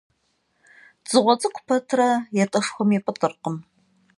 [1.05, 1.89] Dzığue ts'ık'ure pet
[2.35, 3.55] 'eteşşxuem yip'ıt'ırkhım.